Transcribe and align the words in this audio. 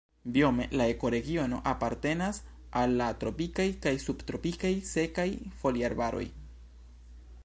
Biome 0.35 0.63
la 0.79 0.85
ekoregiono 0.93 1.59
apartenas 1.71 2.39
al 2.81 2.97
la 3.01 3.09
tropikaj 3.25 3.67
kaj 3.85 3.93
subtropikaj 4.07 4.73
sekaj 4.95 5.27
foliarbaroj. 5.61 6.27